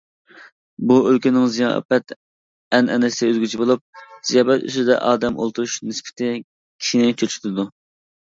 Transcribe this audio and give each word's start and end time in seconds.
(بۇ 0.91 0.95
ئۆلكىنىڭ 1.09 1.43
زىياپەت 1.55 2.13
ئەنئەنىسى 2.77 3.27
ئۆزگىچە 3.29 3.61
بولۇپ، 3.63 3.83
زىياپەت 4.31 4.65
ئۈستىدە 4.69 4.97
ئادەم 5.11 5.39
ئولتۇرۇش 5.45 5.75
نىسبىتى 5.91 6.31
كىشىنى 6.41 7.13
چۆچۈتىدۇ). 7.23 7.67